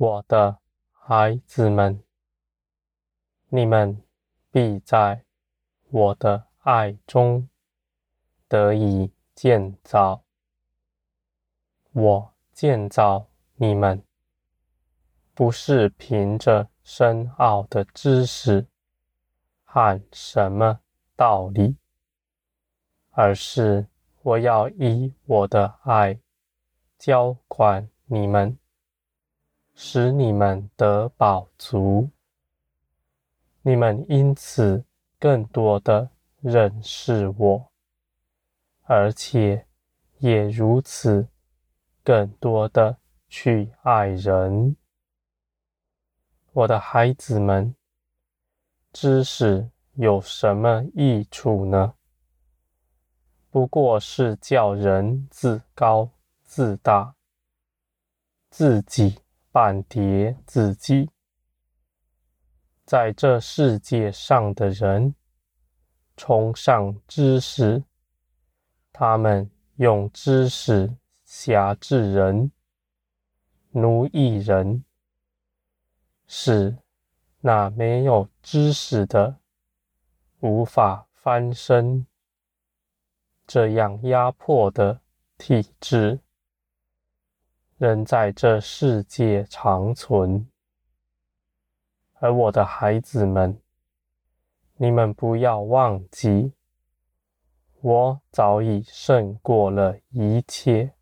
[0.00, 0.60] 我的
[0.92, 2.00] 孩子们，
[3.48, 4.00] 你们
[4.52, 5.24] 必在
[5.90, 7.48] 我的爱中
[8.46, 10.22] 得以建造。
[11.90, 13.26] 我建造
[13.56, 14.00] 你们，
[15.34, 18.68] 不是凭着深奥的知识
[19.64, 20.78] 和什么
[21.16, 21.76] 道理，
[23.10, 23.88] 而是
[24.22, 26.20] 我要以我的爱
[26.96, 28.56] 浇灌你们。
[29.80, 32.10] 使你们得饱足，
[33.62, 34.84] 你们因此
[35.20, 37.70] 更多的认识我，
[38.82, 39.64] 而且
[40.18, 41.28] 也如此
[42.02, 42.98] 更多的
[43.28, 44.74] 去爱人。
[46.50, 47.72] 我的孩子们，
[48.92, 51.94] 知识有什么益处呢？
[53.48, 56.10] 不过是叫人自高
[56.42, 57.14] 自大，
[58.50, 59.20] 自己。
[59.52, 61.10] 绊跌自己，
[62.84, 65.14] 在这世界上的人
[66.16, 67.82] 崇尚知识，
[68.92, 72.50] 他们用知识挟制人、
[73.70, 74.84] 奴役人，
[76.26, 76.76] 使
[77.40, 79.38] 那没有知识的
[80.40, 82.06] 无法翻身。
[83.46, 85.00] 这样压迫的
[85.38, 86.20] 体制。
[87.78, 90.48] 仍在这世界长存，
[92.14, 93.56] 而我的孩子们，
[94.74, 96.52] 你们不要忘记，
[97.80, 100.92] 我早已胜过了一切。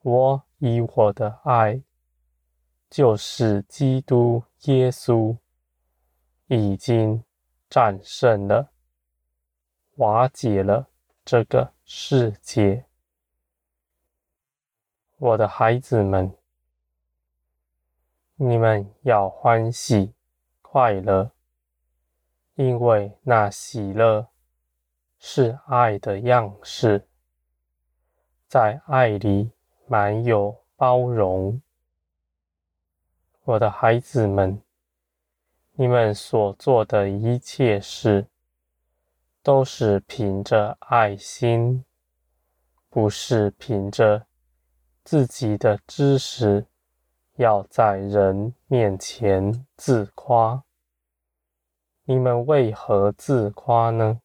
[0.00, 1.82] 我以我的爱，
[2.88, 5.36] 就是基督耶稣，
[6.46, 7.22] 已经
[7.68, 8.70] 战胜了，
[9.96, 10.88] 瓦解了
[11.22, 12.86] 这个世界。
[15.24, 16.30] 我的孩子们，
[18.36, 20.12] 你们要欢喜
[20.60, 21.30] 快乐，
[22.56, 24.28] 因为那喜乐
[25.18, 27.08] 是爱的样式，
[28.48, 29.50] 在爱里
[29.86, 31.58] 满有包容。
[33.44, 34.60] 我的孩子们，
[35.72, 38.26] 你们所做的一切事，
[39.42, 41.82] 都是凭着爱心，
[42.90, 44.26] 不是凭着。
[45.04, 46.64] 自己的知识
[47.36, 50.64] 要在人面前自夸，
[52.04, 54.22] 你们为何自夸呢？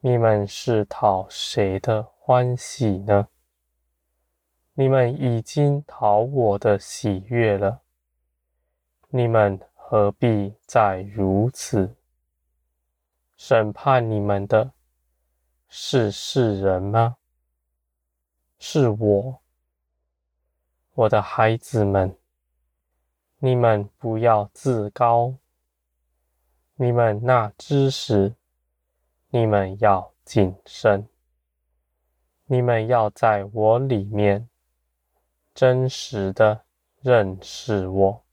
[0.00, 3.28] 你们是讨谁的欢喜呢？
[4.74, 7.80] 你们已经讨我的喜悦了，
[9.08, 11.96] 你们何必再如此？
[13.34, 14.72] 审判你们的
[15.68, 17.16] 是世人吗？
[18.60, 19.40] 是我，
[20.94, 22.16] 我的孩子们，
[23.38, 25.34] 你们不要自高。
[26.74, 28.34] 你们那知识，
[29.30, 31.08] 你们要谨慎。
[32.46, 34.48] 你们要在我里面
[35.54, 36.64] 真实的
[37.00, 38.24] 认识我。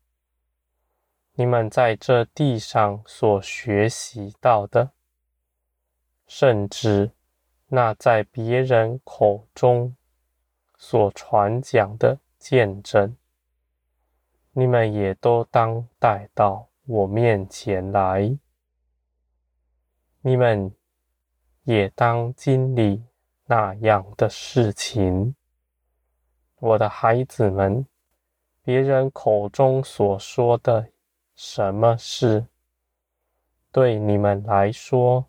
[1.34, 4.92] 你们在这地上所学习到的，
[6.28, 7.12] 甚至
[7.68, 9.96] 那在别人口中。
[10.88, 13.18] 所传讲的见证，
[14.52, 18.38] 你们也都当带到我面前来。
[20.22, 20.72] 你们
[21.64, 23.04] 也当经历
[23.46, 25.34] 那样的事情，
[26.60, 27.84] 我的孩子们。
[28.62, 30.88] 别人口中所说的
[31.34, 32.46] 什么事，
[33.72, 35.26] 对你们来说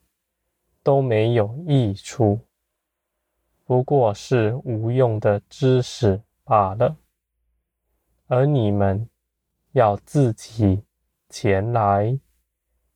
[0.82, 2.45] 都没有益处。
[3.66, 6.96] 不过是无用的知识罢了，
[8.28, 9.08] 而你们
[9.72, 10.84] 要自己
[11.28, 12.16] 前来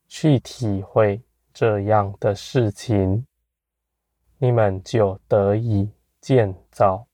[0.07, 1.21] 去体会
[1.53, 3.27] 这样的事情，
[4.39, 5.91] 你们就得以
[6.21, 7.05] 建造。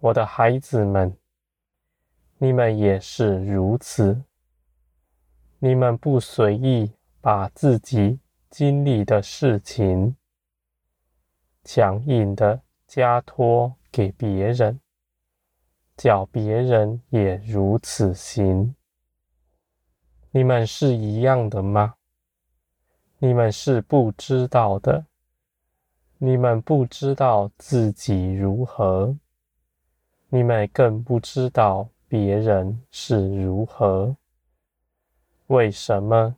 [0.00, 1.16] 我的孩子们，
[2.36, 4.22] 你们也是如此，
[5.58, 6.92] 你们不随意
[7.22, 8.20] 把自己
[8.50, 10.14] 经历的事情。
[11.68, 14.78] 强硬的加托给别人，
[15.96, 18.76] 叫别人也如此行。
[20.30, 21.94] 你们是一样的吗？
[23.18, 25.06] 你们是不知道的，
[26.18, 29.16] 你们不知道自己如何，
[30.28, 34.16] 你们更不知道别人是如何。
[35.48, 36.36] 为什么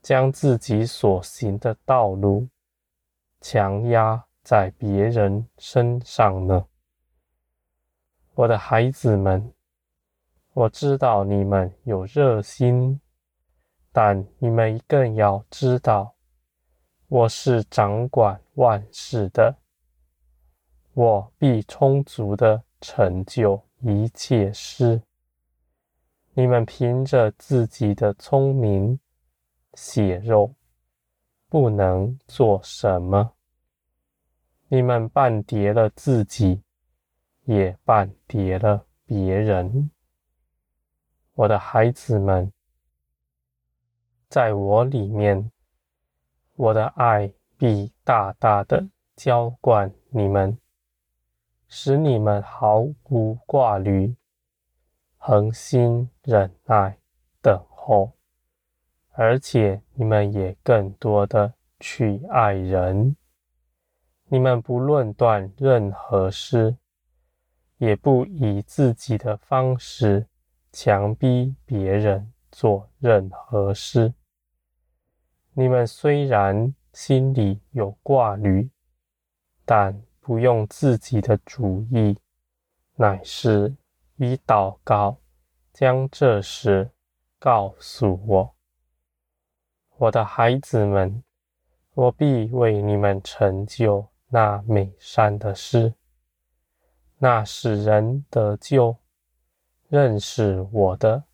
[0.00, 2.48] 将自己所行的道路
[3.42, 6.66] 强压在别人身上呢？
[8.34, 9.52] 我的孩子们，
[10.52, 13.00] 我知道你们有热心，
[13.92, 16.14] 但你们更要知道，
[17.08, 19.54] 我是掌管万事的，
[20.94, 25.00] 我必充足的成就一切事。
[26.34, 28.98] 你们凭着自己的聪明、
[29.74, 30.52] 血肉，
[31.48, 33.34] 不能做什么。
[34.74, 36.62] 你们绊跌了自己，
[37.44, 39.90] 也绊跌了别人。
[41.34, 42.50] 我的孩子们，
[44.30, 45.52] 在我里面，
[46.54, 50.56] 我的爱必大大的浇灌你们，
[51.68, 52.78] 使你们毫
[53.10, 54.16] 无挂虑，
[55.18, 56.96] 恒心忍耐
[57.42, 58.14] 等候，
[59.10, 63.14] 而且你们也更多的去爱人。
[64.32, 66.74] 你们不论断任何事，
[67.76, 70.26] 也不以自己的方式。
[70.72, 74.14] 强逼别人做任何事。
[75.52, 78.70] 你们虽然心里有挂虑，
[79.66, 82.16] 但不用自己的主意，
[82.94, 83.76] 乃是
[84.16, 85.18] 以祷告
[85.74, 86.90] 将这事
[87.38, 88.54] 告诉我。
[89.98, 91.22] 我的孩子们，
[91.92, 95.92] 我必为你们成就那美善的事，
[97.18, 98.96] 那使人得救。
[99.88, 101.24] 认识我的，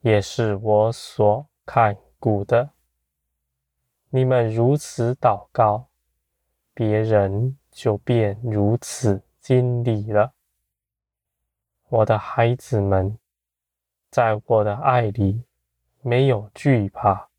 [0.00, 2.68] 也是我所看顾的。
[4.10, 5.88] 你们如此祷告，
[6.74, 10.34] 别人就便如此经历了。
[11.88, 13.18] 我的孩子们，
[14.10, 15.42] 在我的爱里
[16.02, 17.30] 没有惧怕。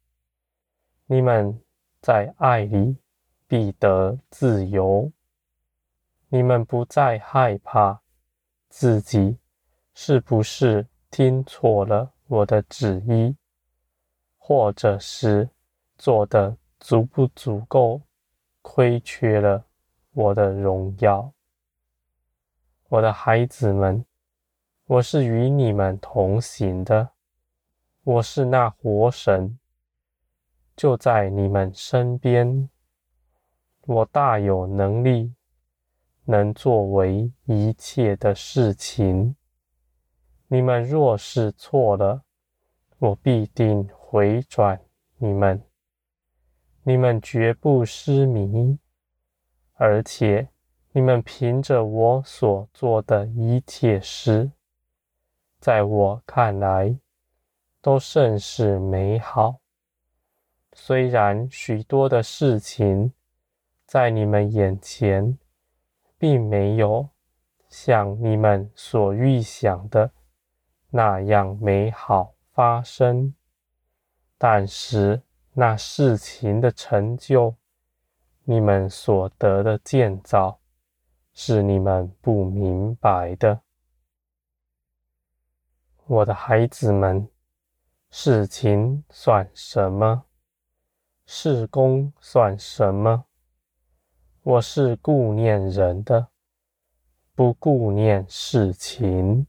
[1.06, 1.62] 你们
[2.02, 2.98] 在爱里
[3.50, 5.12] 必得自由。
[6.30, 8.00] 你们不再害怕
[8.70, 9.38] 自己。
[10.02, 13.36] 是不是听错了我的旨意，
[14.38, 15.50] 或者是
[15.98, 18.02] 做的足不足够，
[18.62, 19.66] 亏缺了
[20.14, 21.34] 我的荣耀？
[22.88, 24.06] 我的孩子们，
[24.86, 27.10] 我是与你们同行的，
[28.04, 29.60] 我是那活神，
[30.78, 32.70] 就在你们身边。
[33.92, 35.34] 我大有能力，
[36.26, 39.36] 能作为一切的事情。
[40.48, 42.22] 你们若是错了，
[43.00, 44.80] 我必定回转
[45.18, 45.60] 你们。
[46.84, 48.78] 你们绝不失迷，
[49.74, 50.48] 而且
[50.92, 54.52] 你们凭着我所做的一切事，
[55.60, 56.96] 在我看来
[57.82, 59.56] 都甚是美好。
[60.74, 63.12] 虽然许多的事情
[63.90, 65.36] 在你们眼前
[66.20, 67.10] 并没有
[67.70, 70.12] 像你们所预想的。
[70.92, 73.34] 那样美好发生，
[74.38, 77.56] 但是那事情的成就，
[78.44, 80.60] 你们所得的建造，
[81.34, 83.60] 是你们不明白的。
[86.06, 87.28] 我的孩子们，
[88.12, 90.26] 事情算什么？
[91.26, 93.26] 事工算什么？
[94.42, 96.30] 我是顾念人的，
[97.36, 99.46] 不顾念事情。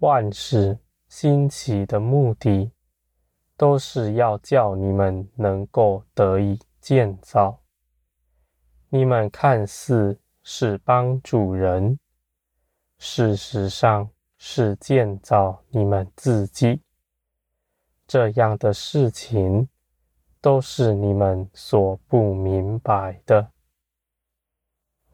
[0.00, 2.72] 万事兴起的目的，
[3.56, 7.60] 都是要叫你们能够得以建造。
[8.88, 12.00] 你们看似是帮助人，
[12.98, 16.82] 事实上是建造你们自己。
[18.08, 19.68] 这样的事情，
[20.40, 23.52] 都是你们所不明白的。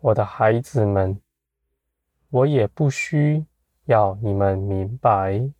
[0.04, 1.18] 我的孩子们，
[2.28, 3.46] 我也不需。
[3.86, 5.50] 要你们明白，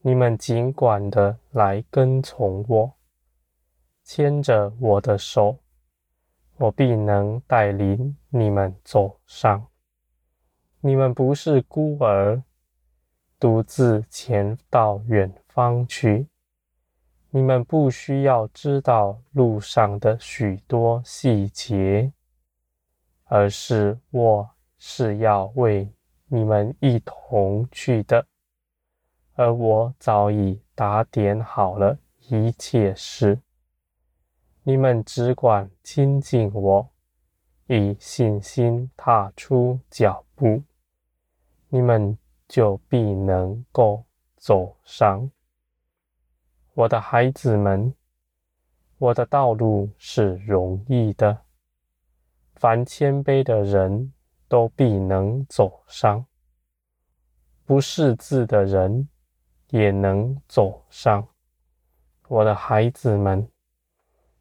[0.00, 2.94] 你们尽管的来跟从我，
[4.02, 5.58] 牵着我的手，
[6.56, 9.66] 我必能带领你们走上。
[10.80, 12.42] 你们不是孤儿，
[13.38, 16.26] 独自前到远方去。
[17.28, 22.10] 你们不需要知道路上的许多细节，
[23.36, 24.48] 而是我
[24.78, 25.92] 是要为。
[26.28, 28.24] 你们一同去的，
[29.34, 31.98] 而我早已打点好了
[32.28, 33.40] 一切事。
[34.62, 36.88] 你们只管亲近我，
[37.66, 40.62] 以信心踏出脚步，
[41.68, 44.04] 你们就必能够
[44.36, 45.28] 走上。
[46.74, 47.92] 我的孩子们，
[48.98, 51.43] 我的道路是容易的，
[52.56, 54.12] 凡谦卑的人。
[54.46, 56.24] 都必能走上。
[57.64, 59.08] 不识字的人
[59.70, 61.26] 也能走上。
[62.28, 63.48] 我的孩子们，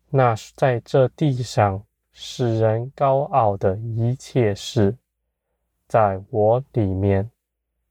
[0.10, 4.96] 那在这地上使人高傲的一切事，
[5.88, 7.32] 在我里面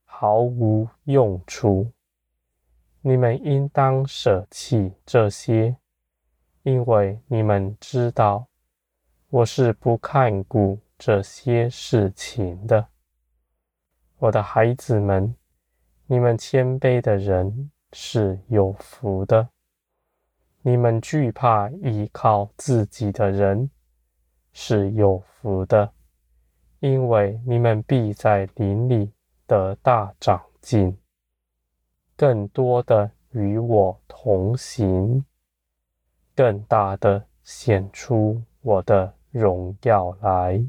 [0.05, 1.91] 毫无用处。
[3.01, 5.77] 你们应当舍弃这些，
[6.63, 8.47] 因为你们知道，
[9.33, 12.87] 我是不看顾这些事情的。
[14.19, 15.35] 我的孩子们，
[16.05, 19.49] 你们谦卑的人是有福的；
[20.61, 23.71] 你们惧怕依靠自己的人
[24.53, 25.91] 是有福的，
[26.81, 29.11] 因为你们必在灵里
[29.47, 30.95] 得大长进，
[32.19, 35.25] 更多的与我同行，
[36.37, 40.65] 更大的显出我的荣耀来。